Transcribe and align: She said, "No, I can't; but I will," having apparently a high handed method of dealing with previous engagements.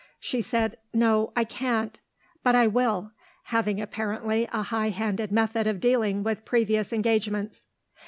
She 0.19 0.41
said, 0.41 0.77
"No, 0.95 1.31
I 1.35 1.43
can't; 1.43 1.99
but 2.41 2.55
I 2.55 2.65
will," 2.65 3.11
having 3.43 3.79
apparently 3.79 4.49
a 4.51 4.63
high 4.63 4.89
handed 4.89 5.31
method 5.31 5.67
of 5.67 5.79
dealing 5.79 6.23
with 6.23 6.43
previous 6.43 6.91
engagements. 6.91 7.65